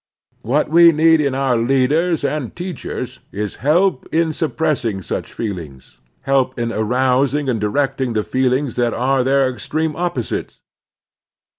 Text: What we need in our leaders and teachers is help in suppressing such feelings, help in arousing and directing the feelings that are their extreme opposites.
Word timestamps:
What 0.41 0.67
we 0.67 0.91
need 0.91 1.21
in 1.21 1.35
our 1.35 1.55
leaders 1.55 2.25
and 2.25 2.55
teachers 2.55 3.19
is 3.31 3.57
help 3.61 4.09
in 4.11 4.33
suppressing 4.33 5.03
such 5.03 5.31
feelings, 5.31 5.99
help 6.21 6.57
in 6.57 6.71
arousing 6.73 7.47
and 7.47 7.61
directing 7.61 8.13
the 8.13 8.23
feelings 8.23 8.77
that 8.77 8.95
are 8.95 9.23
their 9.23 9.47
extreme 9.47 9.95
opposites. 9.95 10.59